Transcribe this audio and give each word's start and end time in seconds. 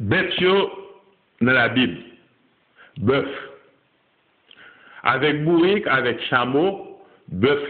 bête 0.00 0.32
dans 0.40 1.52
la 1.52 1.68
Bible, 1.68 1.98
bœuf. 2.98 3.28
Avec 5.02 5.44
bourrique, 5.44 5.86
avec 5.86 6.20
chameau, 6.22 7.00
bœuf 7.28 7.68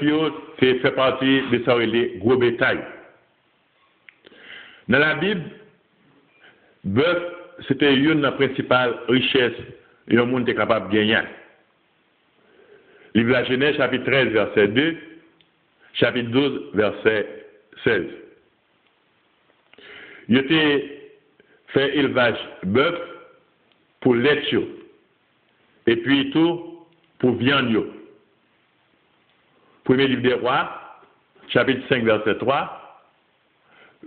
fait, 0.58 0.78
fait 0.78 0.92
partie 0.92 1.42
de 1.50 1.62
ça 1.64 1.76
gros 2.18 2.36
bétail. 2.36 2.78
Dans 4.88 4.98
la 4.98 5.14
Bible, 5.16 5.42
bœuf, 6.84 7.22
c'était 7.66 7.94
une 7.94 8.22
des 8.22 8.30
principales 8.32 8.94
richesses 9.08 9.52
que 10.08 10.14
le 10.14 10.24
monde 10.24 10.42
était 10.42 10.54
capable 10.54 10.90
de 10.90 10.96
gagner. 10.96 11.28
Livre 13.14 13.28
de 13.28 13.32
la 13.32 13.44
Genèse, 13.44 13.76
chapitre 13.76 14.04
13, 14.04 14.28
verset 14.28 14.68
2, 14.68 14.96
chapitre 15.94 16.30
12, 16.30 16.70
verset 16.74 17.46
16. 17.84 18.04
Il 20.28 20.38
était 20.38 20.97
fait 21.68 21.96
élevage 21.96 22.38
bœuf 22.64 22.98
pour 24.00 24.14
lait 24.14 24.42
et 25.86 25.96
puis 25.96 26.30
tout 26.30 26.86
pour 27.18 27.32
viande. 27.36 27.86
Premier 29.84 30.06
livre 30.06 30.22
des 30.22 30.34
rois, 30.34 31.00
chapitre 31.48 31.82
5, 31.88 32.04
verset 32.04 32.36
3. 32.36 32.74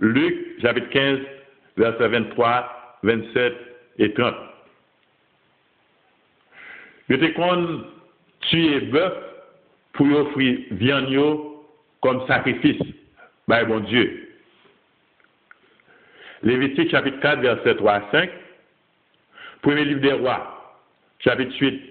Luc, 0.00 0.60
chapitre 0.62 0.88
15, 0.90 1.18
verset 1.76 2.08
23, 2.08 2.98
27 3.02 3.54
et 3.98 4.14
30. 4.14 4.34
Il 7.08 7.16
était 7.16 7.32
qu'on 7.32 7.84
tuer 8.42 8.80
bœuf 8.80 9.12
pour 9.92 10.06
offrir 10.06 10.58
viande 10.70 11.40
comme 12.00 12.26
sacrifice, 12.26 12.80
par 13.46 13.66
bon 13.66 13.80
Dieu. 13.80 14.21
Lévitique 16.42 16.90
chapitre 16.90 17.20
4, 17.20 17.40
verset 17.40 17.76
3 17.76 17.92
à 17.92 18.10
5. 18.10 18.30
Premier 19.62 19.84
livre 19.84 20.00
des 20.00 20.12
rois, 20.12 20.80
chapitre 21.20 21.54
8, 21.60 21.82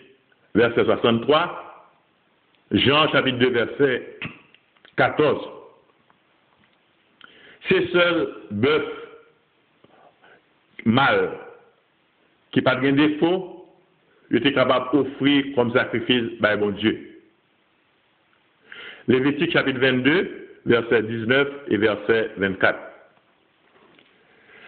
verset 0.55 0.83
63. 0.83 1.87
Jean 2.71 3.07
chapitre 3.11 3.37
2, 3.37 3.49
verset 3.49 4.19
14. 4.97 5.49
C'est 7.69 7.87
seul 7.91 8.35
bœuf 8.51 8.83
mâle 10.85 11.31
qui 12.51 12.61
n'a 12.61 12.71
pas 12.71 12.81
de 12.81 12.89
défaut, 12.91 13.65
il 14.29 14.37
était 14.37 14.53
capable 14.53 14.91
d'offrir 14.91 15.45
comme 15.55 15.71
sacrifice 15.73 16.39
par 16.41 16.57
bon 16.57 16.71
Dieu. 16.71 17.21
Lévitique 19.07 19.53
chapitre 19.53 19.79
22, 19.79 20.59
verset 20.65 21.03
19 21.03 21.47
et 21.69 21.77
verset 21.77 22.31
24. 22.37 22.90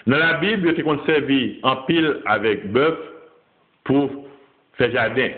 Dans 0.06 0.18
la 0.18 0.34
Bible, 0.36 0.68
il 0.68 0.72
était 0.72 0.84
conservé 0.84 1.60
en 1.64 1.78
pile 1.84 2.18
avec 2.26 2.72
bœuf 2.72 2.98
pour 3.86 4.28
faire 4.74 4.92
jardin, 4.92 5.30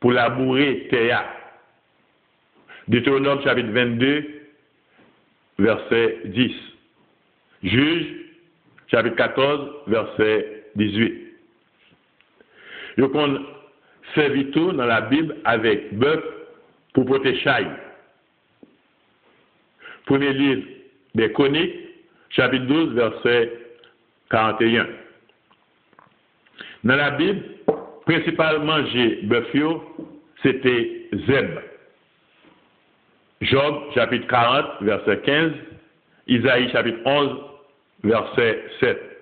pour 0.00 0.12
labourer 0.12 0.86
terre. 0.90 1.24
Deutéronome 2.88 3.42
chapitre 3.42 3.70
22, 3.70 4.24
verset 5.58 6.18
10. 6.26 6.52
Juge 7.64 8.06
chapitre 8.88 9.16
14, 9.16 9.70
verset 9.86 10.64
18. 10.76 11.22
Il 12.98 13.08
qu'on 13.08 13.44
servi 14.14 14.50
tout 14.50 14.72
dans 14.72 14.86
la 14.86 15.02
Bible 15.02 15.36
avec 15.44 15.94
bœuf 15.94 16.24
pour 16.94 17.04
protéger 17.04 17.66
Premier 20.06 20.32
livre 20.32 20.62
des 21.14 21.32
Chroniques, 21.32 21.74
chapitre 22.30 22.64
12, 22.64 22.94
verset 22.94 23.65
41. 24.30 24.86
Dans 26.84 26.96
la 26.96 27.10
Bible, 27.12 27.42
principalement 28.04 28.84
j'ai 28.86 29.22
bœuf, 29.22 29.46
c'était 30.42 31.08
Zeb. 31.26 31.58
Job, 33.42 33.92
chapitre 33.94 34.26
40, 34.28 34.82
verset 34.82 35.20
15. 35.24 35.52
Isaïe, 36.28 36.70
chapitre 36.70 36.98
11, 37.04 37.38
verset 38.04 38.64
7. 38.80 39.15